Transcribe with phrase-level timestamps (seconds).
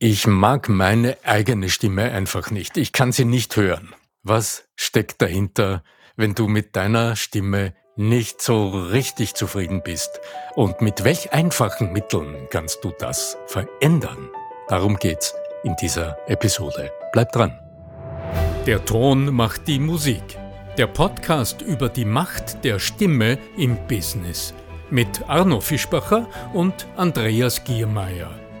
[0.00, 2.76] Ich mag meine eigene Stimme einfach nicht.
[2.76, 3.94] Ich kann sie nicht hören.
[4.22, 5.82] Was steckt dahinter,
[6.14, 10.20] wenn du mit deiner Stimme nicht so richtig zufrieden bist?
[10.54, 14.30] Und mit welch einfachen Mitteln kannst du das verändern?
[14.68, 15.34] Darum geht's
[15.64, 16.92] in dieser Episode.
[17.12, 17.58] Bleib dran.
[18.66, 20.22] Der Ton macht die Musik.
[20.76, 24.54] Der Podcast über die Macht der Stimme im Business.
[24.90, 28.37] Mit Arno Fischbacher und Andreas Giermeier.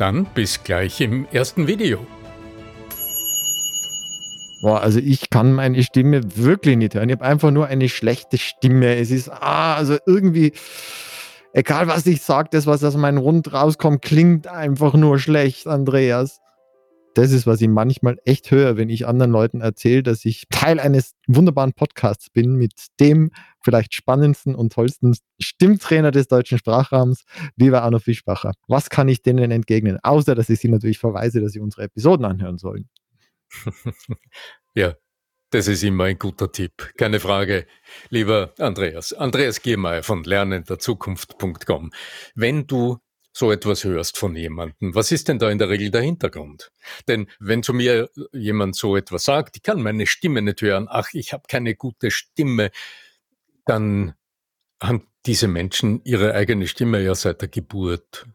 [0.00, 2.06] dann bis gleich im ersten Video.
[4.60, 7.08] Boah, also ich kann meine Stimme wirklich nicht hören.
[7.08, 8.96] Ich habe einfach nur eine schlechte Stimme.
[8.96, 10.52] Es ist, ah, also irgendwie,
[11.52, 16.40] egal was ich sage, das, was aus meinem Rund rauskommt, klingt einfach nur schlecht, Andreas
[17.18, 20.78] das ist, was ich manchmal echt höre, wenn ich anderen Leuten erzähle, dass ich Teil
[20.78, 27.24] eines wunderbaren Podcasts bin mit dem vielleicht spannendsten und tollsten Stimmtrainer des deutschen Sprachraums,
[27.56, 28.52] lieber Arno Fischbacher.
[28.68, 29.98] Was kann ich denen entgegnen?
[30.00, 32.88] Außer, dass ich sie natürlich verweise, dass sie unsere Episoden anhören sollen.
[34.76, 34.94] ja,
[35.50, 37.66] das ist immer ein guter Tipp, keine Frage.
[38.10, 41.90] Lieber Andreas, Andreas Giermeier von lernenderzukunft.com.
[42.36, 42.98] Wenn du
[43.38, 46.72] so etwas hörst von jemandem, was ist denn da in der Regel der Hintergrund?
[47.06, 51.10] Denn wenn zu mir jemand so etwas sagt, ich kann meine Stimme nicht hören, ach,
[51.12, 52.70] ich habe keine gute Stimme,
[53.64, 54.14] dann
[54.82, 58.26] haben diese Menschen ihre eigene Stimme ja seit der Geburt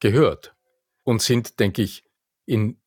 [0.00, 0.56] gehört
[1.04, 2.04] und sind, denke ich,
[2.46, 2.80] in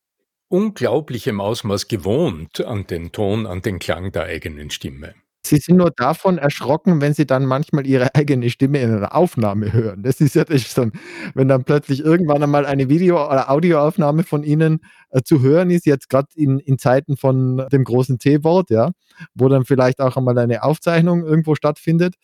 [0.48, 5.14] unglaublichem Ausmaß gewohnt an den Ton, an den Klang der eigenen Stimme.
[5.44, 9.72] Sie sind nur davon erschrocken, wenn sie dann manchmal ihre eigene Stimme in einer Aufnahme
[9.72, 10.02] hören.
[10.02, 10.92] Das ist ja das dann,
[11.34, 15.86] wenn dann plötzlich irgendwann einmal eine Video oder Audioaufnahme von Ihnen, äh, zu hören ist,
[15.86, 18.90] jetzt gerade in in Zeiten von dem großen T-Wort, ja,
[19.34, 22.16] wo dann vielleicht auch einmal eine Aufzeichnung irgendwo stattfindet.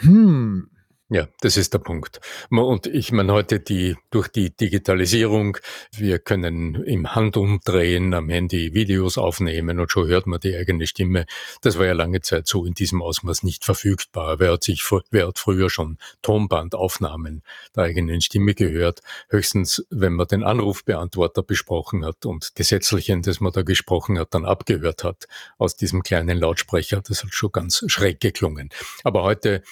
[0.00, 0.68] Hm,
[1.12, 2.20] ja, das ist der Punkt.
[2.48, 5.58] Und ich meine heute die, durch die Digitalisierung,
[5.94, 11.26] wir können im Handumdrehen am Handy Videos aufnehmen und schon hört man die eigene Stimme.
[11.60, 14.38] Das war ja lange Zeit so in diesem Ausmaß nicht verfügbar.
[14.38, 17.42] Wer hat sich, wer hat früher schon Tonbandaufnahmen
[17.76, 19.00] der eigenen Stimme gehört?
[19.28, 24.32] Höchstens, wenn man den Anrufbeantworter besprochen hat und das Sätzchen, das man da gesprochen hat,
[24.32, 27.02] dann abgehört hat aus diesem kleinen Lautsprecher.
[27.06, 28.70] Das hat schon ganz schräg geklungen.
[29.04, 29.62] Aber heute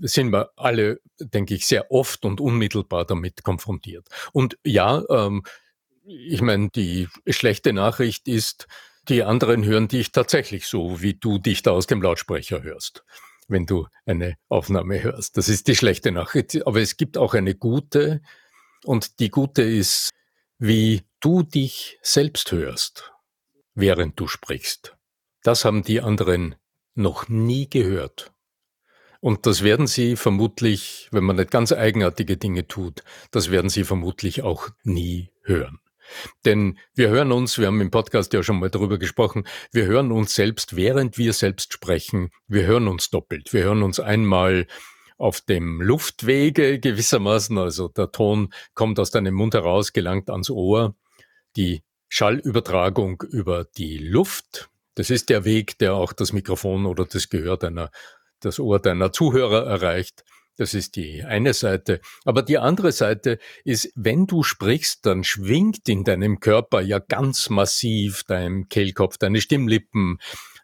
[0.00, 4.08] sind wir alle, denke ich, sehr oft und unmittelbar damit konfrontiert.
[4.32, 5.42] Und ja, ähm,
[6.04, 8.66] ich meine, die schlechte Nachricht ist,
[9.08, 13.04] die anderen hören dich tatsächlich so, wie du dich da aus dem Lautsprecher hörst,
[13.48, 15.36] wenn du eine Aufnahme hörst.
[15.36, 16.66] Das ist die schlechte Nachricht.
[16.66, 18.22] Aber es gibt auch eine gute.
[18.84, 20.10] Und die gute ist,
[20.58, 23.12] wie du dich selbst hörst,
[23.74, 24.96] während du sprichst.
[25.42, 26.54] Das haben die anderen
[26.94, 28.32] noch nie gehört.
[29.22, 33.84] Und das werden Sie vermutlich, wenn man nicht ganz eigenartige Dinge tut, das werden Sie
[33.84, 35.78] vermutlich auch nie hören.
[36.44, 40.10] Denn wir hören uns, wir haben im Podcast ja schon mal darüber gesprochen, wir hören
[40.10, 43.52] uns selbst, während wir selbst sprechen, wir hören uns doppelt.
[43.52, 44.66] Wir hören uns einmal
[45.18, 50.96] auf dem Luftwege gewissermaßen, also der Ton kommt aus deinem Mund heraus, gelangt ans Ohr.
[51.54, 57.28] Die Schallübertragung über die Luft, das ist der Weg, der auch das Mikrofon oder das
[57.28, 57.92] Gehör deiner
[58.44, 60.24] das Ohr deiner Zuhörer erreicht.
[60.56, 62.00] Das ist die eine Seite.
[62.24, 67.48] Aber die andere Seite ist, wenn du sprichst, dann schwingt in deinem Körper ja ganz
[67.48, 70.18] massiv dein Kehlkopf, deine Stimmlippen,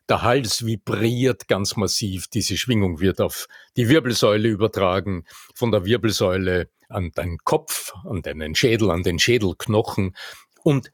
[0.09, 2.29] der Hals vibriert ganz massiv.
[2.29, 3.47] Diese Schwingung wird auf
[3.77, 5.25] die Wirbelsäule übertragen,
[5.55, 10.17] von der Wirbelsäule an deinen Kopf, an deinen Schädel, an den Schädelknochen.
[10.63, 10.93] Und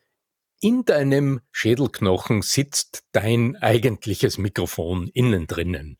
[0.60, 5.98] in deinem Schädelknochen sitzt dein eigentliches Mikrofon innen drinnen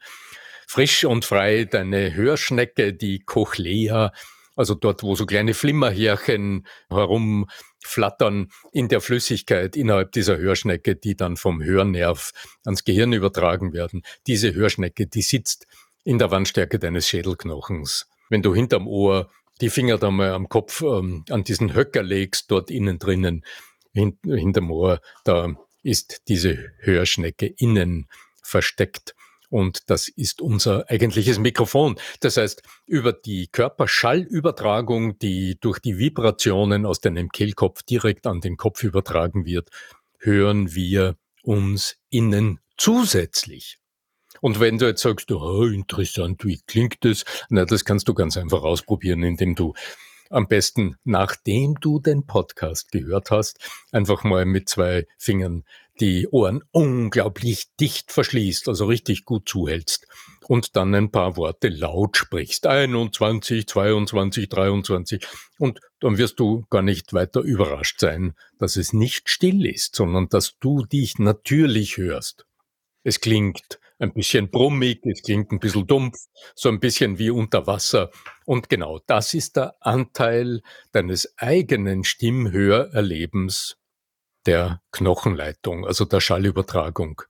[0.75, 4.13] frisch und frei deine Hörschnecke, die Cochlea,
[4.57, 11.37] also dort, wo so kleine Flimmerhärchen herumflattern in der Flüssigkeit innerhalb dieser Hörschnecke, die dann
[11.37, 12.33] vom Hörnerv
[12.65, 14.03] ans Gehirn übertragen werden.
[14.27, 15.69] Diese Hörschnecke, die sitzt
[16.03, 18.09] in der Wandstärke deines Schädelknochens.
[18.29, 19.31] Wenn du hinterm Ohr
[19.61, 23.45] die Finger da mal am Kopf ähm, an diesen Höcker legst, dort innen drinnen,
[23.93, 25.55] hint, hinterm Ohr, da
[25.85, 28.09] ist diese Hörschnecke innen
[28.43, 29.15] versteckt.
[29.55, 31.95] Und das ist unser eigentliches Mikrofon.
[32.19, 38.57] Das heißt, über die Körperschallübertragung, die durch die Vibrationen aus deinem Kehlkopf direkt an den
[38.57, 39.71] Kopf übertragen wird,
[40.19, 41.15] hören wir
[41.45, 43.79] uns innen zusätzlich.
[44.41, 47.25] Und wenn du jetzt sagst, oh, interessant, wie klingt das?
[47.49, 49.75] Na, das kannst du ganz einfach ausprobieren, indem du
[50.31, 53.61] am besten, nachdem du den Podcast gehört hast,
[53.93, 55.63] einfach mal mit zwei Fingern
[56.01, 60.07] die Ohren unglaublich dicht verschließt, also richtig gut zuhältst
[60.49, 62.67] und dann ein paar Worte laut sprichst.
[62.67, 65.27] 21, 22, 23
[65.59, 70.29] und dann wirst du gar nicht weiter überrascht sein, dass es nicht still ist, sondern
[70.29, 72.47] dass du dich natürlich hörst.
[73.05, 76.17] Es klingt ein bisschen brummig, es klingt ein bisschen dumpf,
[76.55, 78.11] so ein bisschen wie unter Wasser.
[78.45, 80.63] Und genau das ist der Anteil
[80.93, 83.77] deines eigenen Stimmhörerlebens
[84.47, 87.23] der Knochenleitung, also der Schallübertragung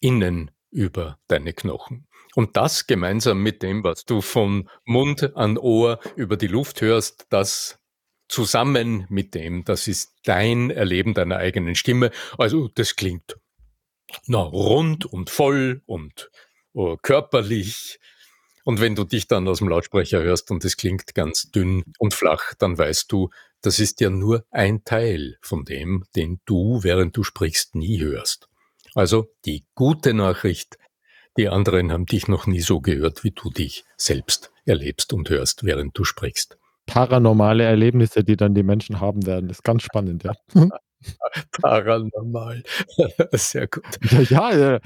[0.00, 2.06] innen über deine Knochen.
[2.34, 7.26] Und das gemeinsam mit dem, was du von Mund an Ohr über die Luft hörst,
[7.30, 7.78] das
[8.28, 12.12] zusammen mit dem, das ist dein Erleben deiner eigenen Stimme.
[12.38, 13.36] Also das klingt
[14.26, 16.30] na, rund und voll und
[16.74, 17.98] uh, körperlich.
[18.64, 22.14] Und wenn du dich dann aus dem Lautsprecher hörst und es klingt ganz dünn und
[22.14, 23.30] flach, dann weißt du,
[23.62, 28.48] das ist ja nur ein Teil von dem, den du, während du sprichst, nie hörst.
[28.94, 30.78] Also die gute Nachricht,
[31.36, 35.64] die anderen haben dich noch nie so gehört, wie du dich selbst erlebst und hörst,
[35.64, 36.58] während du sprichst.
[36.86, 40.32] Paranormale Erlebnisse, die dann die Menschen haben werden, das ist ganz spannend, ja.
[41.60, 42.62] Paranormal.
[43.32, 43.84] Sehr gut.
[44.30, 44.78] Ja, ja,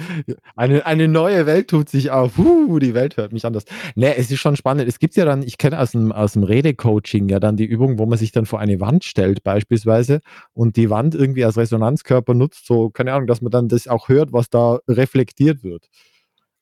[0.57, 2.39] eine, eine neue Welt tut sich auf.
[2.39, 3.65] Uh, die Welt hört mich anders.
[3.95, 4.89] Ne, es ist schon spannend.
[4.89, 7.99] Es gibt ja dann, ich kenne aus dem, aus dem Redecoaching ja dann die Übung,
[7.99, 10.21] wo man sich dann vor eine Wand stellt, beispielsweise,
[10.53, 14.09] und die Wand irgendwie als Resonanzkörper nutzt, so, keine Ahnung, dass man dann das auch
[14.09, 15.89] hört, was da reflektiert wird.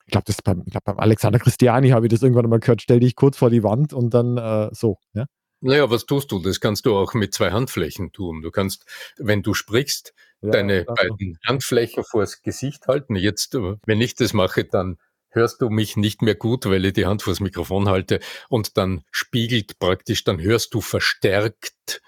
[0.06, 3.16] Ich glaube, beim, glaub, beim Alexander Christiani habe ich das irgendwann mal gehört, stell dich
[3.16, 5.26] kurz vor die Wand und dann äh, so, ja.
[5.62, 6.40] Naja, was tust du?
[6.40, 8.42] Das kannst du auch mit zwei Handflächen tun.
[8.42, 8.84] Du kannst,
[9.16, 13.14] wenn du sprichst, ja, deine beiden Handflächen vors Gesicht halten.
[13.14, 14.98] Jetzt, wenn ich das mache, dann
[15.28, 18.18] hörst du mich nicht mehr gut, weil ich die Hand vors Mikrofon halte
[18.48, 22.02] und dann spiegelt praktisch, dann hörst du verstärkt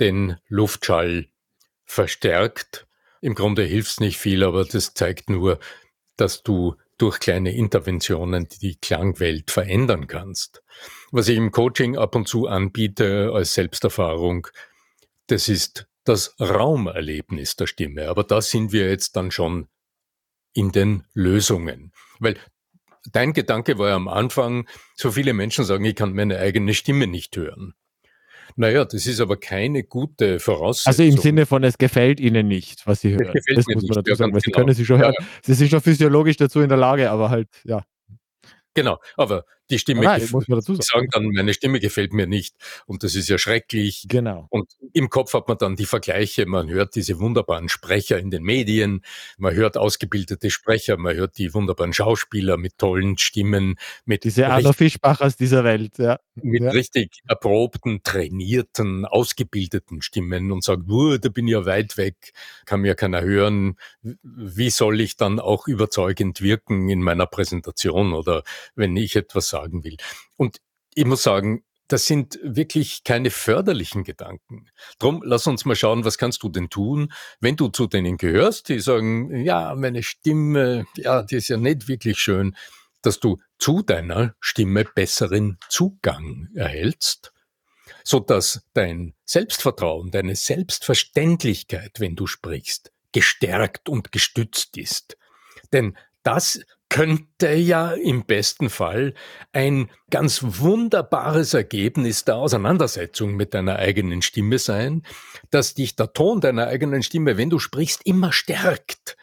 [0.00, 1.28] den Luftschall
[1.84, 2.86] verstärkt.
[3.20, 5.58] Im Grunde hilft's nicht viel, aber das zeigt nur,
[6.16, 10.62] dass du durch kleine Interventionen die Klangwelt verändern kannst.
[11.10, 14.48] Was ich im Coaching ab und zu anbiete als Selbsterfahrung,
[15.28, 18.08] das ist das Raumerlebnis der Stimme.
[18.08, 19.68] Aber da sind wir jetzt dann schon
[20.52, 21.92] in den Lösungen.
[22.18, 22.36] Weil
[23.12, 27.06] dein Gedanke war ja am Anfang, so viele Menschen sagen, ich kann meine eigene Stimme
[27.06, 27.74] nicht hören.
[28.56, 30.90] Naja, das ist aber keine gute Voraussetzung.
[30.90, 33.32] Also im Sinne von, es gefällt Ihnen nicht, was Sie hören.
[33.54, 34.58] Das, muss man dazu sagen, weil Sie genau.
[34.58, 35.14] können Sie schon hören.
[35.18, 35.26] Ja.
[35.42, 37.82] Sie sind schon physiologisch dazu in der Lage, aber halt, ja.
[38.74, 40.82] Genau, aber die Stimme, Nein, muss man dazu sagen.
[40.82, 42.54] sagen dann, meine Stimme gefällt mir nicht
[42.86, 44.06] und das ist ja schrecklich.
[44.08, 44.46] Genau.
[44.50, 48.42] Und im Kopf hat man dann die Vergleiche, man hört diese wunderbaren Sprecher in den
[48.42, 49.02] Medien,
[49.36, 54.72] man hört ausgebildete Sprecher, man hört die wunderbaren Schauspieler mit tollen Stimmen, mit diese Arno
[54.72, 56.18] Fischbachers dieser Welt, ja.
[56.34, 56.70] Mit ja.
[56.70, 62.32] richtig erprobten, trainierten, ausgebildeten Stimmen und sagt, da bin ich ja weit weg,
[62.64, 63.76] kann mir keiner hören.
[64.22, 68.44] Wie soll ich dann auch überzeugend wirken in meiner Präsentation oder
[68.74, 69.57] wenn ich etwas sage?
[69.58, 69.96] Sagen will.
[70.36, 70.58] Und
[70.94, 74.66] ich muss sagen, das sind wirklich keine förderlichen Gedanken.
[74.98, 78.68] Drum, lass uns mal schauen, was kannst du denn tun, wenn du zu denen gehörst,
[78.68, 82.54] die sagen, ja, meine Stimme, ja, die ist ja nicht wirklich schön,
[83.00, 87.32] dass du zu deiner Stimme besseren Zugang erhältst,
[88.04, 95.16] so dass dein Selbstvertrauen, deine Selbstverständlichkeit, wenn du sprichst, gestärkt und gestützt ist.
[95.72, 99.14] Denn das könnte ja im besten Fall
[99.52, 105.02] ein ganz wunderbares Ergebnis der Auseinandersetzung mit deiner eigenen Stimme sein,
[105.50, 109.16] dass dich der Ton deiner eigenen Stimme, wenn du sprichst, immer stärkt.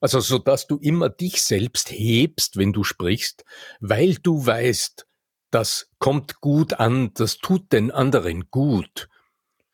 [0.00, 3.44] Also so dass du immer dich selbst hebst, wenn du sprichst,
[3.80, 5.06] weil du weißt,
[5.50, 9.08] das kommt gut an, das tut den anderen gut.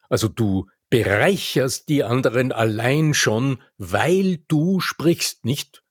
[0.09, 5.83] Also du bereicherst die anderen allein schon, weil du sprichst, nicht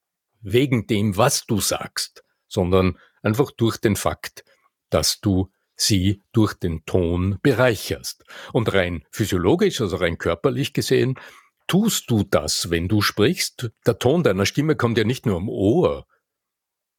[0.41, 4.43] wegen dem, was du sagst, sondern einfach durch den Fakt,
[4.89, 8.23] dass du sie durch den Ton bereicherst.
[8.53, 11.19] Und rein physiologisch, also rein körperlich gesehen,
[11.67, 13.71] tust du das, wenn du sprichst.
[13.85, 16.05] Der Ton deiner Stimme kommt ja nicht nur am Ohr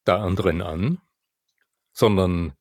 [0.05, 0.99] der anderen an,
[1.93, 2.53] sondern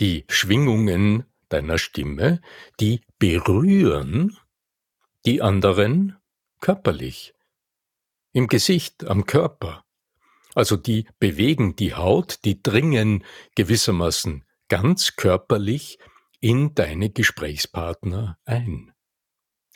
[0.00, 2.40] die Schwingungen deiner Stimme,
[2.78, 4.36] die berühren
[5.26, 6.16] die anderen
[6.60, 7.34] körperlich,
[8.32, 9.84] im Gesicht, am Körper.
[10.54, 13.24] Also die bewegen die Haut, die dringen
[13.54, 15.98] gewissermaßen ganz körperlich
[16.40, 18.92] in deine Gesprächspartner ein.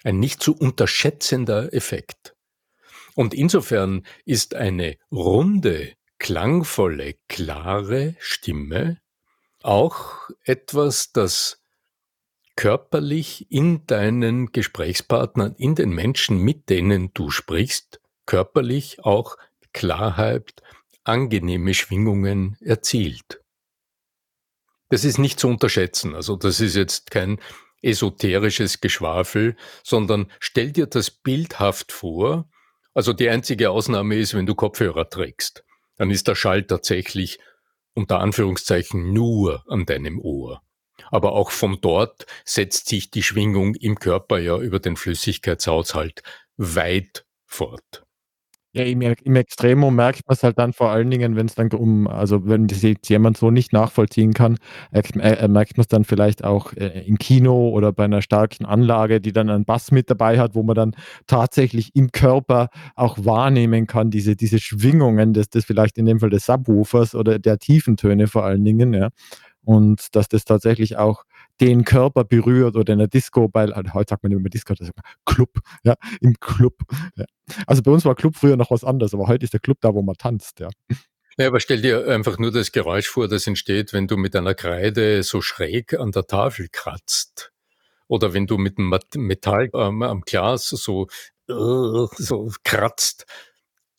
[0.04, 2.34] Ein nicht zu unterschätzender Effekt.
[3.14, 9.00] Und insofern ist eine runde, klangvolle, klare Stimme
[9.62, 11.62] auch etwas, das
[12.56, 19.36] körperlich in deinen Gesprächspartnern, in den Menschen, mit denen du sprichst, körperlich auch
[19.72, 20.62] Klarheit,
[21.04, 23.40] angenehme Schwingungen erzielt.
[24.88, 26.14] Das ist nicht zu unterschätzen.
[26.14, 27.40] Also das ist jetzt kein
[27.82, 32.48] esoterisches Geschwafel, sondern stell dir das bildhaft vor.
[32.94, 35.64] Also die einzige Ausnahme ist, wenn du Kopfhörer trägst.
[35.96, 37.38] Dann ist der Schall tatsächlich
[37.94, 40.62] unter Anführungszeichen nur an deinem Ohr.
[41.10, 46.22] Aber auch von dort setzt sich die Schwingung im Körper ja über den Flüssigkeitshaushalt
[46.56, 48.04] weit fort.
[48.74, 52.46] Ja, im im Extremum merkt man's halt dann vor allen Dingen, wenn's dann um also,
[52.48, 54.56] wenn das jetzt jemand so nicht nachvollziehen kann,
[54.90, 59.20] merkt äh, merkt man's dann vielleicht auch, äh, im Kino oder bei 'ner starken Anlage,
[59.20, 60.94] die dann einen Bass mit dabei hat, wo man dann
[61.26, 66.30] tatsächlich im Körper auch wahrnehmen kann, diese diese Schwingungen des des vielleicht in dem Fall
[66.30, 69.10] des Subwoofers oder der Tiefentöne vor allen Dingen, ja.
[69.64, 71.24] Und dass das tatsächlich auch
[71.60, 74.74] den Körper berührt oder in der Disco bei also, heute sagt man nicht mehr Disco,
[74.74, 76.74] da sagt man Club, ja, im Club,
[77.16, 77.24] ja.
[77.66, 79.94] Also, bei uns war Club früher noch was anderes, aber heute ist der Club da,
[79.94, 80.68] wo man tanzt, ja.
[81.38, 84.54] Ja, aber stell dir einfach nur das Geräusch vor, das entsteht, wenn du mit einer
[84.54, 87.52] Kreide so schräg an der Tafel kratzt.
[88.06, 91.06] Oder wenn du mit dem Metall ähm, am Glas so,
[91.48, 93.24] uh, so kratzt.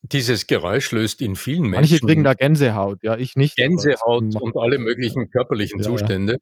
[0.04, 1.92] Dieses Geräusch löst in vielen Menschen.
[1.92, 3.56] Manche kriegen da Gänsehaut, ja, ich nicht.
[3.56, 6.36] Gänsehaut und alle möglichen körperlichen Ja, ja.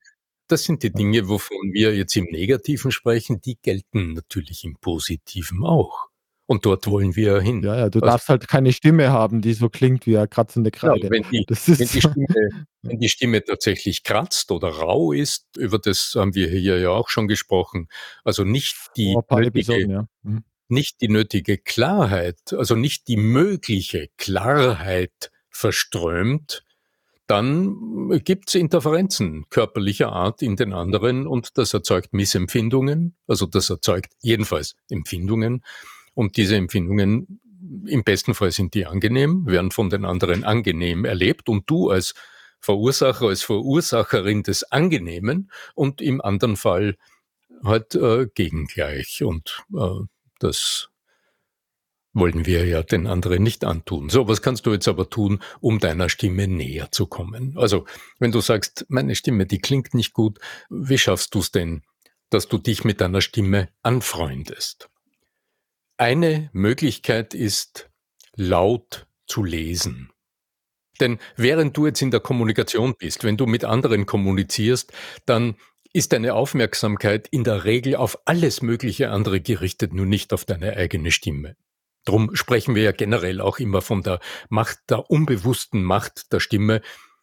[0.51, 5.63] Das sind die Dinge, wovon wir jetzt im Negativen sprechen, die gelten natürlich im Positiven
[5.65, 6.08] auch.
[6.46, 7.63] Und dort wollen wir hin.
[7.63, 10.70] Ja, ja, du Also darfst halt keine Stimme haben, die so klingt wie 'ne kratzende
[10.72, 11.10] Genau, Kreide.
[11.10, 12.25] wenn die wenn die Stimme
[12.84, 17.08] wenn die Stimme tatsächlich kratzt oder rau ist, über das haben wir hier ja auch
[17.10, 17.88] schon gesprochen,
[18.25, 20.05] also nicht die paar nötige Episoden, ja.
[20.24, 20.43] Mhm.
[20.67, 26.63] nicht die nötige Klarheit, also nicht die mögliche Klarheit verströmt,
[27.32, 34.12] dann gibt's Interferenzen körperlicher Art in den anderen und das erzeugt Missempfindungen, also das erzeugt
[34.22, 35.64] jedenfalls Empfindungen.
[36.14, 37.40] Und diese Empfindungen
[37.86, 42.14] im besten Fall sind die angenehm, werden von den anderen angenehm erlebt und du als
[42.60, 46.98] Verursacher, als Verursacherin des Angenehmen und im anderen Fall
[47.64, 50.06] halt äh, gegengleich und äh,
[50.40, 50.90] das
[52.13, 54.10] wollen wir ja den anderen nicht antun.
[54.10, 57.58] So, was kannst du jetzt aber tun, um deiner Stimme näher zu kommen?
[57.58, 57.86] Also,
[58.20, 60.39] wenn du sagst, meine Stimme, die klingt nicht gut,
[60.70, 61.84] wie schaffst du es denn,
[62.30, 64.89] dass du dich mit deiner Stimme anfreundest?
[65.98, 67.89] Eine Möglichkeit ist,
[68.36, 70.12] laut zu lesen.
[71.00, 74.91] Denn während du jetzt in der Kommunikation bist, wenn du mit anderen kommunizierst,
[75.25, 75.56] dann
[75.94, 80.75] ist deine Aufmerksamkeit in der Regel auf alles mögliche andere gerichtet, nur nicht auf deine
[80.77, 81.56] eigene Stimme.
[82.05, 86.81] Drum sprechen wir ja generell auch immer von der Macht, der unbewussten Macht der Stimme,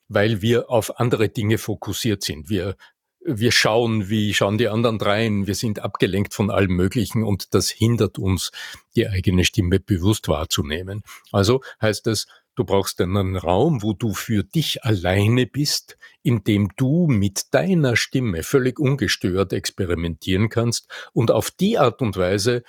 [0.08, 2.48] weil wir auf andere Dinge fokussiert sind.
[2.48, 2.76] Wir,
[3.20, 7.68] wir schauen, wie schauen die anderen drein, wir sind abgelenkt von allem Möglichen und das
[7.68, 8.52] hindert uns,
[8.96, 11.02] die eigene Stimme bewusst wahrzunehmen.
[11.32, 16.70] Also heißt es, du brauchst einen Raum, wo du für dich alleine bist, in dem
[16.76, 22.62] du mit deiner Stimme völlig ungestört experimentieren kannst und auf die Art und Weise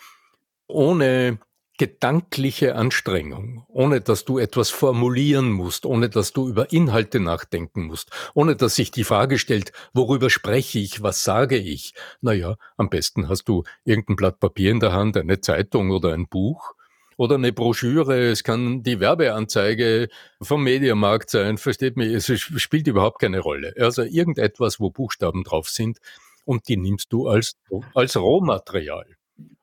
[0.68, 1.40] ohne
[1.80, 8.12] gedankliche Anstrengung, ohne dass du etwas formulieren musst, ohne dass du über Inhalte nachdenken musst,
[8.36, 11.94] ohne dass sich die Frage stellt, worüber spreche ich, was sage ich?
[12.20, 16.28] Naja, am besten hast du irgendein Blatt Papier in der Hand, eine Zeitung oder ein
[16.28, 16.74] Buch
[17.16, 20.10] oder eine Broschüre, es kann die Werbeanzeige
[20.42, 23.74] vom Mediamarkt sein, versteht mich, es spielt überhaupt keine Rolle.
[23.80, 26.00] Also irgendetwas, wo Buchstaben drauf sind
[26.44, 27.56] und die nimmst du als,
[27.94, 29.06] als Rohmaterial.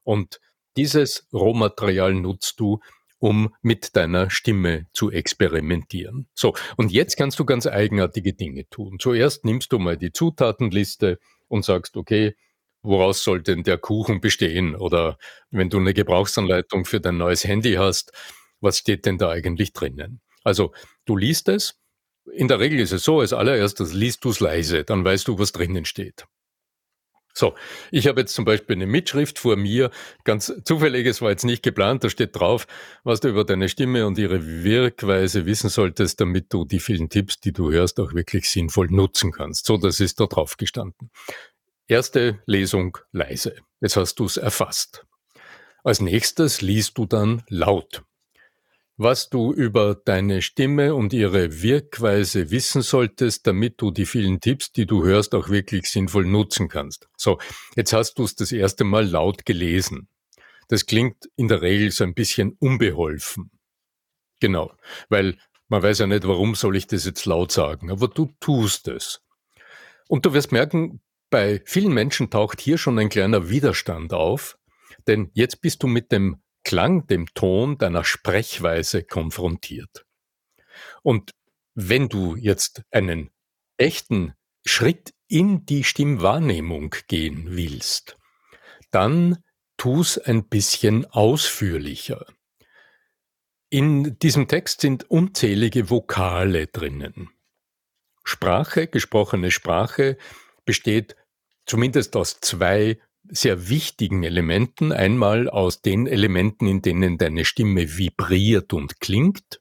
[0.02, 0.40] Und
[0.76, 2.80] dieses Rohmaterial nutzt du,
[3.18, 6.28] um mit deiner Stimme zu experimentieren.
[6.35, 8.99] So, und jetzt kannst du ganz eigenartige Dinge tun.
[9.00, 11.18] Zuerst nimmst du mal die Zutatenliste
[11.49, 12.37] und sagst, okay,
[12.83, 14.76] woraus soll denn der Kuchen bestehen?
[14.76, 15.18] Oder
[15.50, 18.12] wenn du eine Gebrauchsanleitung für dein neues Handy hast,
[18.61, 20.21] was steht denn da eigentlich drinnen?
[20.45, 20.73] Also,
[21.04, 21.78] du liest es.
[22.33, 25.38] In der Regel ist es so, als allererstes liest du es leise, dann weißt du,
[25.38, 26.26] was drinnen steht.
[27.38, 27.55] So,
[27.90, 29.90] ich habe jetzt zum Beispiel eine Mitschrift vor mir,
[30.25, 32.66] ganz zufälliges war jetzt nicht geplant, da steht drauf,
[33.05, 37.38] was du über deine Stimme und ihre Wirkweise wissen solltest, damit du die vielen Tipps,
[37.38, 39.66] die du hörst, auch wirklich sinnvoll nutzen kannst.
[39.66, 41.11] So, das ist da drauf gestanden.
[41.87, 43.57] Erste Lesung leise.
[43.83, 45.05] Jetzt hast du es erfasst.
[45.85, 48.02] Als nächstes liest du dann laut.
[48.96, 54.72] Was du über deine Stimme und ihre Wirkweise wissen solltest, damit du die vielen Tipps,
[54.72, 57.08] die du hörst, auch wirklich sinnvoll nutzen kannst.
[57.16, 57.38] So,
[57.74, 60.08] jetzt hast du es das erste Mal laut gelesen.
[60.68, 63.50] Das klingt in der Regel so ein bisschen unbeholfen.
[64.40, 64.72] Genau,
[65.08, 65.38] weil
[65.68, 69.20] man weiß ja nicht, warum soll ich das jetzt laut sagen, aber du tust es.
[70.08, 71.00] Und du wirst merken,
[71.30, 74.58] bei vielen Menschen taucht hier schon ein kleiner Widerstand auf,
[75.06, 80.04] denn jetzt bist du mit dem Klang, dem Ton deiner Sprechweise konfrontiert.
[81.04, 81.30] Und
[81.75, 83.30] wenn du jetzt einen
[83.76, 88.16] echten Schritt in die Stimmwahrnehmung gehen willst,
[88.90, 89.44] dann
[89.76, 92.26] tu's ein bisschen ausführlicher.
[93.70, 97.30] In diesem Text sind unzählige Vokale drinnen.
[98.25, 100.18] Sprache, gesprochene Sprache,
[100.64, 101.14] besteht
[101.64, 102.99] zumindest aus zwei
[103.30, 104.92] sehr wichtigen Elementen.
[104.92, 109.61] Einmal aus den Elementen, in denen deine Stimme vibriert und klingt.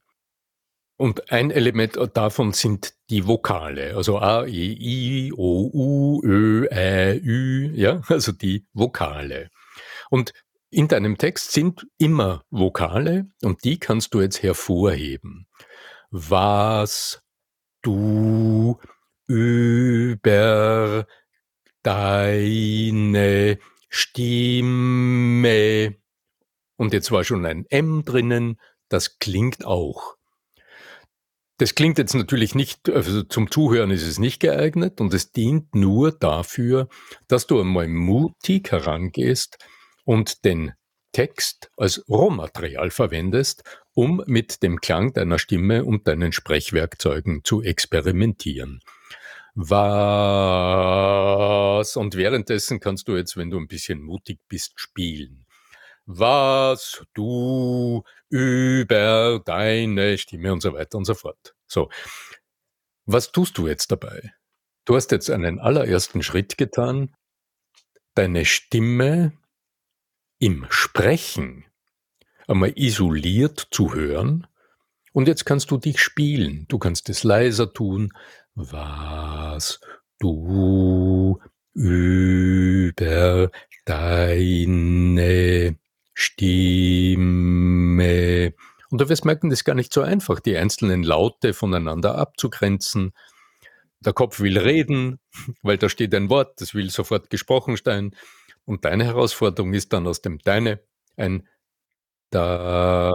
[0.98, 7.20] Und ein Element davon sind die Vokale, also A, E, I, O, U, Ö, Ä,
[7.22, 9.50] Ü, ja, also die Vokale.
[10.10, 10.32] Und
[10.70, 15.48] in deinem Text sind immer Vokale und die kannst du jetzt hervorheben.
[16.12, 17.22] Was,
[17.82, 18.80] du,
[19.28, 21.06] über,
[21.86, 25.96] deine Stimme.
[26.78, 30.16] Und jetzt war schon ein M drinnen, das klingt auch.
[31.58, 35.74] Das klingt jetzt natürlich nicht, also zum Zuhören ist es nicht geeignet und es dient
[35.74, 36.90] nur dafür,
[37.30, 39.58] dass du einmal mutig herangehst
[40.04, 40.74] und den
[41.14, 43.64] Text als Rohmaterial verwendest,
[43.94, 48.82] um mit dem Klang deiner Stimme und deinen Sprechwerkzeugen zu experimentieren
[49.56, 49.88] was,
[51.96, 55.46] und währenddessen kannst du jetzt, wenn du ein bisschen mutig bist, spielen.
[56.06, 61.56] Was du über deine Stimme und so weiter und so fort.
[61.68, 61.90] So.
[63.06, 64.34] Was tust du jetzt dabei?
[64.84, 67.16] Du hast jetzt einen allerersten Schritt getan,
[68.14, 69.34] deine Stimme
[70.38, 71.66] im Sprechen
[72.48, 74.48] einmal isoliert zu hören.
[75.14, 76.66] Und jetzt kannst du dich spielen.
[76.68, 78.12] Du kannst es leiser tun,
[78.56, 79.80] was
[80.20, 81.40] du
[81.74, 83.52] über
[83.86, 85.78] deine
[86.14, 87.34] Stimme.
[88.90, 93.14] Und du wirst merken, das ist gar nicht so einfach, die einzelnen Laute voneinander abzugrenzen.
[94.00, 95.20] Der Kopf will reden,
[95.62, 98.16] weil da steht ein Wort, das will sofort gesprochen sein.
[98.64, 100.80] Und deine Herausforderung ist dann aus dem Deine
[101.18, 101.48] ein
[102.32, 103.14] Deine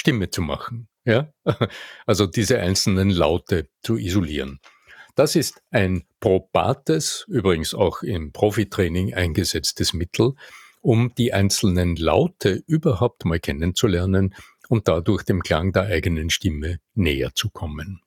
[0.00, 0.88] Stimme zu machen.
[1.04, 1.32] Ja?
[2.06, 4.60] Also diese einzelnen Laute zu isolieren.
[5.14, 10.32] Das ist ein probates, übrigens auch im Profitraining eingesetztes Mittel,
[10.80, 14.34] um die einzelnen Laute überhaupt mal kennenzulernen
[14.68, 18.00] und dadurch dem Klang der eigenen Stimme näher zu kommen.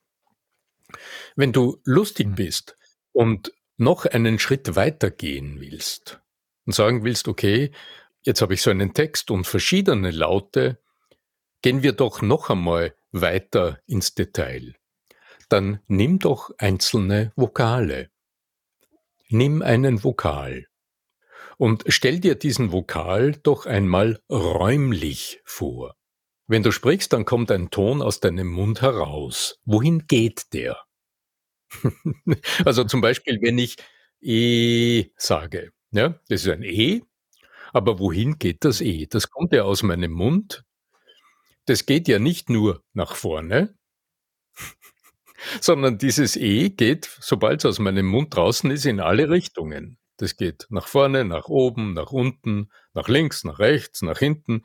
[1.36, 2.34] Wenn du lustig hm.
[2.34, 2.76] bist
[3.12, 6.20] und noch einen Schritt weiter gehen willst
[6.66, 7.70] und sagen willst, okay,
[8.22, 10.78] jetzt habe ich so einen Text und verschiedene Laute,
[11.64, 14.74] Gehen wir doch noch einmal weiter ins Detail.
[15.48, 18.10] Dann nimm doch einzelne Vokale.
[19.30, 20.66] Nimm einen Vokal
[21.56, 25.96] und stell dir diesen Vokal doch einmal räumlich vor.
[26.46, 29.58] Wenn du sprichst, dann kommt ein Ton aus deinem Mund heraus.
[29.64, 30.82] Wohin geht der?
[32.66, 33.76] also zum Beispiel, wenn ich
[34.20, 37.00] E sage, ja, das ist ein E,
[37.72, 39.06] aber wohin geht das E?
[39.06, 40.62] Das kommt ja aus meinem Mund
[41.66, 43.74] das geht ja nicht nur nach vorne,
[45.60, 49.98] sondern dieses E geht, sobald es aus meinem Mund draußen ist, in alle Richtungen.
[50.16, 54.62] Das geht nach vorne, nach oben, nach unten, nach links, nach rechts, nach hinten.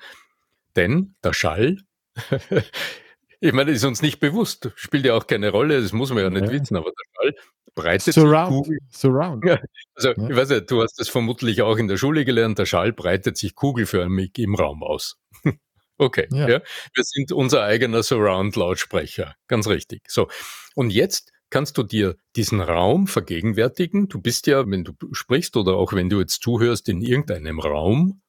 [0.75, 1.77] Denn der Schall,
[3.39, 6.29] ich meine, ist uns nicht bewusst, spielt ja auch keine Rolle, das muss man ja
[6.29, 6.51] nicht ja.
[6.51, 7.35] wissen, aber der Schall
[7.73, 8.67] breitet Surround.
[8.67, 9.43] sich Surround.
[9.45, 9.59] Ja,
[9.95, 10.29] also, ja.
[10.29, 13.37] ich weiß nicht, du hast das vermutlich auch in der Schule gelernt, der Schall breitet
[13.37, 15.17] sich kugelförmig im Raum aus.
[15.99, 16.47] Okay, ja.
[16.47, 16.61] ja.
[16.93, 19.35] Wir sind unser eigener Surround-Lautsprecher.
[19.47, 20.03] Ganz richtig.
[20.07, 20.29] So.
[20.73, 24.07] Und jetzt kannst du dir diesen Raum vergegenwärtigen.
[24.07, 28.21] Du bist ja, wenn du sprichst oder auch wenn du jetzt zuhörst, in irgendeinem Raum.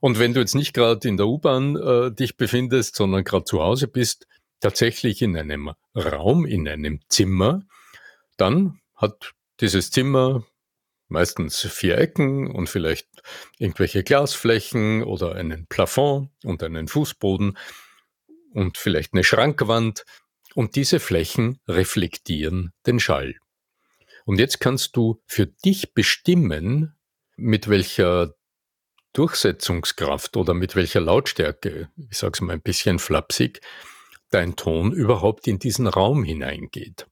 [0.00, 3.62] Und wenn du jetzt nicht gerade in der U-Bahn äh, dich befindest, sondern gerade zu
[3.62, 4.26] Hause bist,
[4.60, 7.62] tatsächlich in einem Raum, in einem Zimmer,
[8.36, 10.44] dann hat dieses Zimmer
[11.14, 13.08] meistens vier Ecken und vielleicht
[13.58, 17.56] irgendwelche Glasflächen oder einen Plafond und einen Fußboden
[18.52, 20.04] und vielleicht eine Schrankwand
[20.54, 23.36] und diese Flächen reflektieren den Schall.
[24.26, 26.94] Und jetzt kannst du für dich bestimmen,
[27.36, 28.34] mit welcher
[29.12, 33.60] Durchsetzungskraft oder mit welcher Lautstärke, ich sage es mal ein bisschen flapsig,
[34.30, 37.06] dein Ton überhaupt in diesen Raum hineingeht.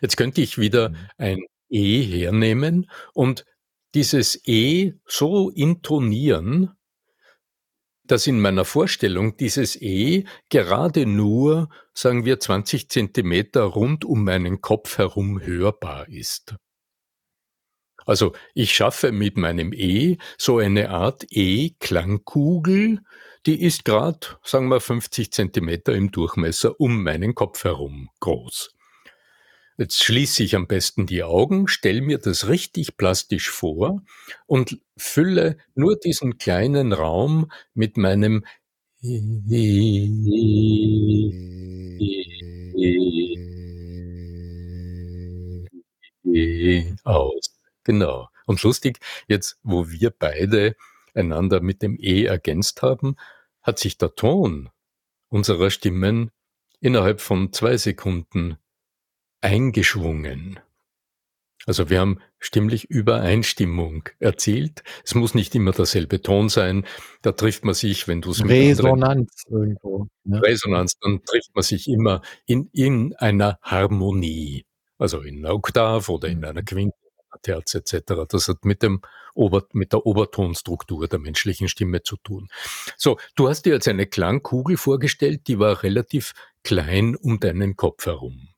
[0.00, 0.96] Jetzt könnte ich wieder mhm.
[1.18, 3.44] ein E hernehmen und
[3.94, 6.70] dieses E so intonieren,
[8.04, 14.60] dass in meiner Vorstellung dieses E gerade nur, sagen wir, 20 Zentimeter rund um meinen
[14.60, 16.56] Kopf herum hörbar ist.
[18.04, 23.00] Also ich schaffe mit meinem E so eine Art E-Klangkugel,
[23.46, 28.74] die ist gerade, sagen wir, 50 Zentimeter im Durchmesser um meinen Kopf herum groß.
[29.82, 34.00] Jetzt schließe ich am besten die Augen, stelle mir das richtig plastisch vor
[34.46, 38.44] und fülle nur diesen kleinen Raum mit meinem
[47.02, 47.58] aus.
[47.82, 48.28] Genau.
[48.46, 50.76] Und lustig, jetzt wo wir beide
[51.12, 53.16] einander mit dem E ergänzt haben,
[53.62, 54.70] hat sich der Ton
[55.28, 56.30] unserer Stimmen
[56.78, 58.58] innerhalb von zwei Sekunden
[59.42, 60.58] eingeschwungen.
[61.64, 64.82] Also wir haben stimmlich Übereinstimmung erzielt.
[65.04, 66.84] Es muss nicht immer derselbe Ton sein.
[67.22, 70.08] Da trifft man sich, wenn du es mit Resonanz irgendwo.
[70.24, 70.42] Ne?
[70.42, 74.64] Resonanz, dann trifft man sich immer in, in einer Harmonie.
[74.98, 76.96] Also in einer Oktav oder in einer Quinte
[77.42, 78.24] Terz etc.
[78.28, 79.00] Das hat mit, dem
[79.34, 82.48] Ober, mit der Obertonstruktur der menschlichen Stimme zu tun.
[82.96, 88.06] So, du hast dir jetzt eine Klangkugel vorgestellt, die war relativ klein um deinen Kopf
[88.06, 88.48] herum.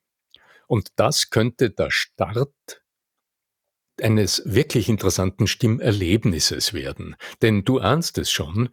[0.66, 2.82] Und das könnte der Start
[4.00, 7.16] eines wirklich interessanten Stimmerlebnisses werden.
[7.42, 8.70] Denn du ahnst es schon,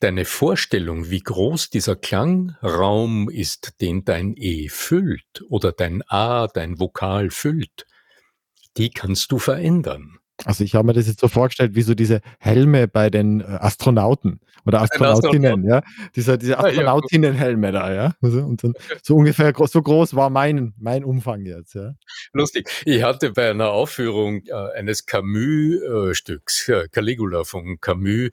[0.00, 6.78] deine Vorstellung, wie groß dieser Klangraum ist, den dein E füllt oder dein A, dein
[6.78, 7.86] Vokal füllt,
[8.76, 10.15] die kannst du verändern.
[10.44, 13.44] Also ich habe mir das jetzt so vorgestellt, wie so diese Helme bei den äh,
[13.44, 15.82] Astronauten oder Astronautinnen, ja.
[16.14, 18.14] Diese, diese Astronautinnenhelme da, ja.
[18.20, 21.94] Also, und dann, so ungefähr so groß war mein, mein Umfang jetzt, ja.
[22.32, 22.68] Lustig.
[22.84, 28.30] Ich hatte bei einer Aufführung äh, eines Camus-Stücks, äh, Caligula von Camus,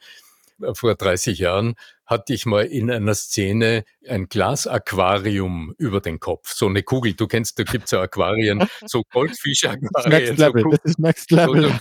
[0.62, 6.54] äh, vor 30 Jahren hatte ich mal in einer Szene ein Glasaquarium über den Kopf.
[6.54, 7.13] So eine Kugel.
[7.13, 10.36] Du kennst, da gibt's ja Aquarien, so Goldfisch-Aquarien.
[10.36, 10.63] Level.
[10.63, 11.72] So das ist Next Level.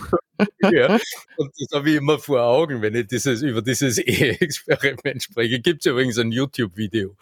[0.71, 0.97] ja.
[1.37, 5.59] Und das habe ich immer vor Augen, wenn ich dieses, über dieses Ehe-Experiment spreche.
[5.59, 7.15] Gibt's übrigens ein YouTube-Video.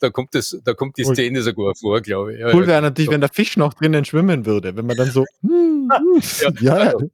[0.00, 1.44] Da kommt das, da kommt die Szene cool.
[1.44, 2.40] sogar vor, glaube ich.
[2.40, 5.24] Ja, cool wäre natürlich, wenn der Fisch noch drinnen schwimmen würde, wenn man dann so,
[5.42, 6.74] ja, ja.
[6.74, 7.10] Also,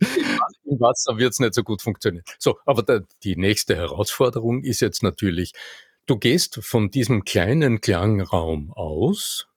[0.64, 2.24] im Wasser wird's nicht so gut funktionieren.
[2.38, 5.52] So, aber da, die nächste Herausforderung ist jetzt natürlich, natürlich,
[6.06, 9.48] du gehst von diesem kleinen Klangraum aus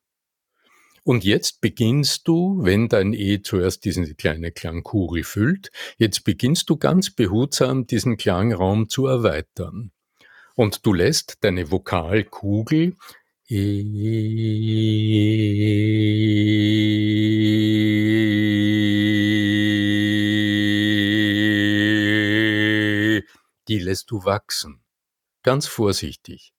[1.04, 6.78] und jetzt beginnst du, wenn dein E zuerst diese kleine Klangkugel füllt, jetzt beginnst du
[6.78, 9.91] ganz behutsam diesen Klangraum zu erweitern.
[10.56, 12.95] Und du lässt deine Vokalkugel
[23.67, 24.82] die lässt du wachsen
[25.43, 26.54] ganz vorsichtig.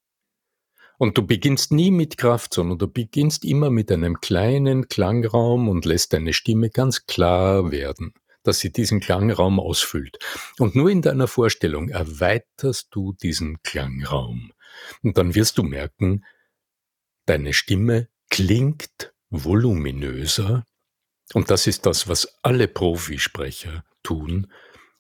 [0.99, 5.85] Und du beginnst nie mit Kraft, sondern du beginnst immer mit einem kleinen Klangraum und
[5.85, 8.15] lässt deine Stimme ganz klar werden,
[8.45, 10.19] dass sie diesen Klangraum ausfüllt.
[10.59, 14.53] Und nur in deiner Vorstellung erweiterst du diesen Klangraum.
[15.03, 16.25] Und dann wirst du merken,
[17.27, 20.65] deine Stimme klingt voluminöser.
[21.35, 24.53] Und das ist das, was alle Profisprecher tun,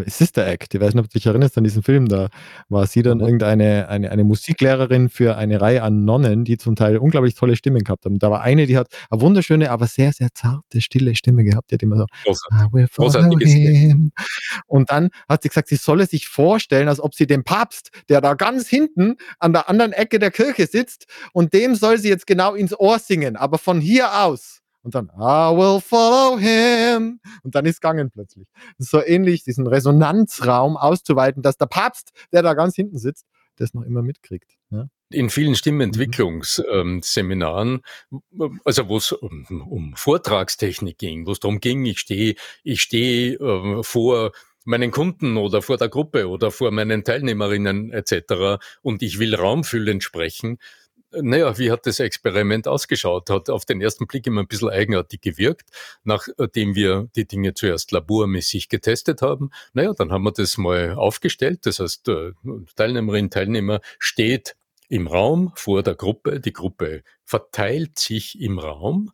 [0.07, 0.75] Sister Act.
[0.75, 2.09] Ich weiß nicht, ob du dich erinnerst an diesen Film.
[2.09, 2.29] Da
[2.69, 3.25] war sie dann mhm.
[3.25, 7.83] irgendeine eine, eine Musiklehrerin für eine Reihe an Nonnen, die zum Teil unglaublich tolle Stimmen
[7.83, 8.19] gehabt haben.
[8.19, 11.71] Da war eine, die hat eine wunderschöne, aber sehr, sehr zarte, stille Stimme gehabt.
[11.71, 12.07] Die hat immer so,
[14.67, 18.21] Und dann hat sie gesagt, sie solle sich vorstellen, als ob sie den Papst, der
[18.21, 22.27] da ganz hinten an der anderen Ecke der Kirche sitzt, und dem soll sie jetzt
[22.27, 27.57] genau ins Ohr singen, aber von hier aus und dann I will follow him und
[27.57, 28.47] dann ist gegangen plötzlich.
[28.79, 33.83] so ähnlich, diesen Resonanzraum auszuweiten, dass der Papst, der da ganz hinten sitzt, das noch
[33.83, 34.53] immer mitkriegt.
[34.71, 34.87] Ja?
[35.11, 41.85] in vielen Stimmentwicklungsseminaren, ähm, also wo es um, um, Vortragstechnik ging, wo es darum ging,
[41.85, 44.33] ich stehe ich stehe äh, vor
[44.65, 48.59] meinen Kunden oder vor der Gruppe oder vor meinen Teilnehmerinnen etc.
[48.83, 50.59] und ich will raumfüllend sprechen.
[51.21, 53.31] Naja, wie hat das Experiment ausgeschaut?
[53.31, 55.71] Hat auf den ersten Blick immer ein bisschen eigenartig gewirkt,
[56.05, 59.51] nachdem wir die Dinge zuerst labormäßig getestet haben.
[59.73, 61.67] Naja, dann haben wir das mal aufgestellt.
[61.67, 62.33] Das heißt, äh,
[62.77, 64.57] Teilnehmerin, Teilnehmer steht
[64.89, 66.41] im Raum vor der Gruppe.
[66.41, 69.13] Die Gruppe verteilt sich im Raum.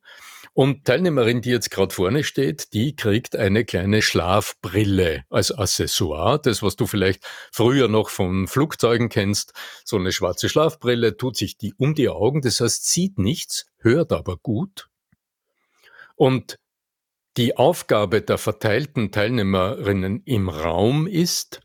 [0.55, 6.39] Und Teilnehmerin, die jetzt gerade vorne steht, die kriegt eine kleine Schlafbrille als Accessoire.
[6.43, 9.55] Das, was du vielleicht früher noch von Flugzeugen kennst.
[9.85, 12.43] So eine schwarze Schlafbrille tut sich die um die Augen.
[12.43, 14.89] Das heißt, sieht nichts, hört aber gut.
[16.17, 16.59] Und
[17.39, 21.63] die Aufgabe der verteilten Teilnehmerinnen im Raum ist,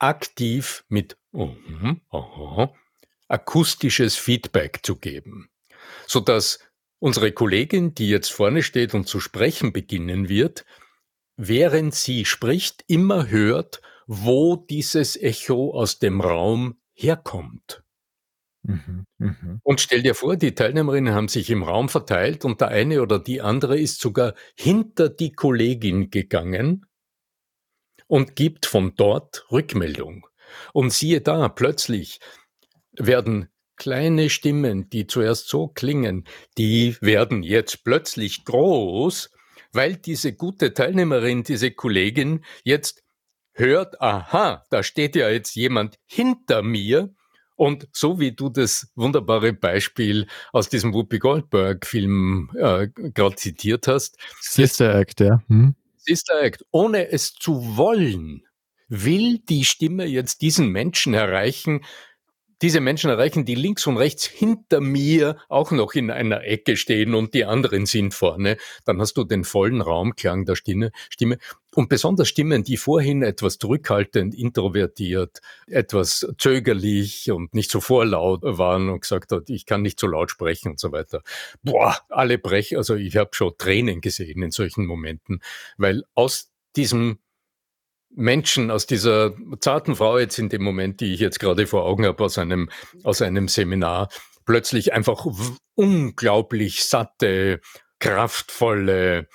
[0.00, 1.54] aktiv mit uh,
[2.12, 2.66] uh,
[3.28, 5.48] akustisches Feedback zu geben,
[6.08, 6.58] sodass
[7.04, 10.64] unsere Kollegin, die jetzt vorne steht und zu sprechen beginnen wird,
[11.36, 17.84] während sie spricht, immer hört, wo dieses Echo aus dem Raum herkommt.
[18.62, 19.58] Mhm, mh.
[19.62, 23.18] Und stell dir vor, die Teilnehmerinnen haben sich im Raum verteilt und der eine oder
[23.18, 26.86] die andere ist sogar hinter die Kollegin gegangen
[28.06, 30.26] und gibt von dort Rückmeldung.
[30.72, 32.18] Und siehe da, plötzlich
[32.92, 36.24] werden kleine Stimmen, die zuerst so klingen,
[36.58, 39.30] die werden jetzt plötzlich groß,
[39.72, 43.02] weil diese gute Teilnehmerin, diese Kollegin jetzt
[43.52, 47.14] hört, aha, da steht ja jetzt jemand hinter mir.
[47.56, 54.18] Und so wie du das wunderbare Beispiel aus diesem Whoopi Goldberg-Film äh, gerade zitiert hast.
[54.40, 55.40] Sister Act, ja.
[55.46, 55.76] Hm.
[55.96, 58.42] Sister Act, ohne es zu wollen,
[58.88, 61.84] will die Stimme jetzt diesen Menschen erreichen,
[62.64, 67.14] diese Menschen erreichen, die links und rechts hinter mir auch noch in einer Ecke stehen
[67.14, 70.90] und die anderen sind vorne, dann hast du den vollen Raumklang der Stimme.
[71.10, 71.36] Stimme.
[71.74, 78.88] Und besonders Stimmen, die vorhin etwas zurückhaltend, introvertiert, etwas zögerlich und nicht so vorlaut waren
[78.88, 81.20] und gesagt hat, ich kann nicht so laut sprechen und so weiter.
[81.62, 82.78] Boah, alle brechen.
[82.78, 85.42] Also ich habe schon Tränen gesehen in solchen Momenten,
[85.76, 87.18] weil aus diesem
[88.16, 92.06] Menschen aus dieser zarten Frau jetzt in dem Moment, die ich jetzt gerade vor Augen
[92.06, 92.70] habe, aus einem,
[93.02, 94.08] aus einem Seminar,
[94.44, 95.26] plötzlich einfach
[95.74, 97.60] unglaublich satte,
[97.98, 99.28] kraftvolle,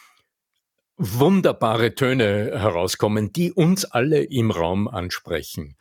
[0.98, 5.76] wunderbare Töne herauskommen, die uns alle im Raum ansprechen.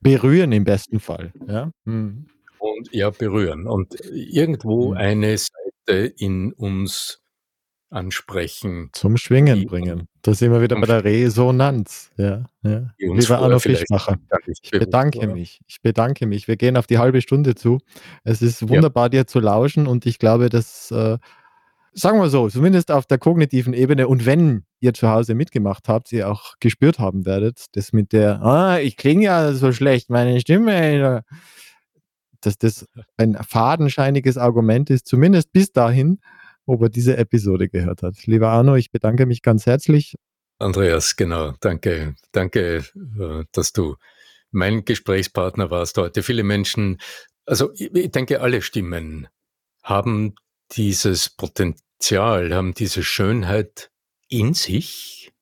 [0.00, 1.70] Berühren im besten Fall, ja.
[1.84, 2.26] Hm.
[2.58, 3.66] Und ja, berühren.
[3.66, 4.96] Und irgendwo hm.
[4.96, 7.19] eine Seite in uns
[7.90, 8.90] ansprechen.
[8.92, 10.08] Zum Schwingen bringen.
[10.22, 12.10] Da sind wir wieder bei der Resonanz.
[12.16, 12.90] Ja, ja.
[12.98, 15.60] Lieber Arno Fischmacher, ich bedanke mich.
[15.66, 16.46] Ich bedanke mich.
[16.48, 17.78] Wir gehen auf die halbe Stunde zu.
[18.22, 19.08] Es ist wunderbar, ja.
[19.08, 21.18] dir zu lauschen und ich glaube, dass, äh,
[21.92, 26.12] sagen wir so, zumindest auf der kognitiven Ebene und wenn ihr zu Hause mitgemacht habt,
[26.12, 30.40] ihr auch gespürt haben werdet, das mit der, ah, ich klinge ja so schlecht, meine
[30.40, 31.24] Stimme,
[32.40, 36.20] dass das ein fadenscheiniges Argument ist, zumindest bis dahin,
[36.70, 38.26] ob er diese Episode gehört hat.
[38.26, 40.14] Lieber Arno, ich bedanke mich ganz herzlich.
[40.58, 41.54] Andreas, genau.
[41.60, 42.84] Danke, danke,
[43.18, 43.96] äh, dass du
[44.50, 46.22] mein Gesprächspartner warst heute.
[46.22, 47.00] Viele Menschen,
[47.46, 49.28] also ich denke, alle Stimmen
[49.82, 50.34] haben
[50.72, 53.90] dieses Potenzial, haben diese Schönheit
[54.28, 55.32] in sich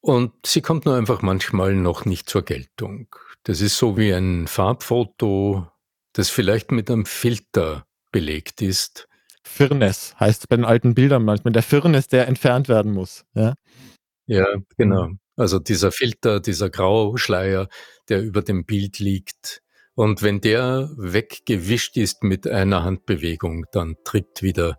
[0.00, 3.14] und sie kommt nur einfach manchmal noch nicht zur Geltung.
[3.44, 5.68] Das ist so wie ein Farbfoto,
[6.12, 9.08] das vielleicht mit einem Filter belegt ist
[9.44, 11.52] Firnes heißt bei den alten Bildern manchmal.
[11.52, 13.24] Der Firnes, der entfernt werden muss.
[13.34, 13.54] Ja,
[14.26, 15.08] ja genau.
[15.08, 15.18] Mhm.
[15.36, 17.68] Also dieser Filter, dieser Grauschleier,
[18.08, 19.62] der über dem Bild liegt.
[19.94, 24.78] Und wenn der weggewischt ist mit einer Handbewegung, dann tritt wieder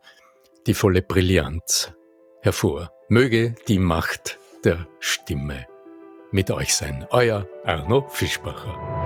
[0.66, 1.94] die volle Brillanz
[2.42, 2.92] hervor.
[3.10, 5.68] Möge die Macht der Stimme
[6.32, 7.06] mit euch sein.
[7.12, 9.03] Euer Arno Fischbacher.